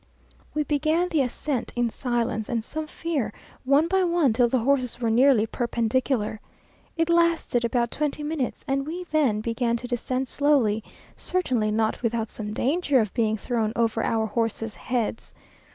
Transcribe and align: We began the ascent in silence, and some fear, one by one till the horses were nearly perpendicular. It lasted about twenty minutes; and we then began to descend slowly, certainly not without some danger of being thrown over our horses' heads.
We 0.55 0.63
began 0.63 1.09
the 1.09 1.21
ascent 1.21 1.73
in 1.75 1.91
silence, 1.91 2.49
and 2.49 2.63
some 2.63 2.87
fear, 2.87 3.31
one 3.65 3.87
by 3.87 4.03
one 4.03 4.33
till 4.33 4.47
the 4.47 4.57
horses 4.61 4.99
were 4.99 5.11
nearly 5.11 5.45
perpendicular. 5.45 6.39
It 6.97 7.07
lasted 7.07 7.63
about 7.63 7.91
twenty 7.91 8.23
minutes; 8.23 8.65
and 8.67 8.87
we 8.87 9.03
then 9.03 9.41
began 9.41 9.77
to 9.77 9.87
descend 9.87 10.27
slowly, 10.27 10.83
certainly 11.15 11.69
not 11.69 12.01
without 12.01 12.29
some 12.29 12.51
danger 12.51 12.99
of 12.99 13.13
being 13.13 13.37
thrown 13.37 13.73
over 13.75 14.01
our 14.03 14.25
horses' 14.25 14.73
heads. 14.73 15.35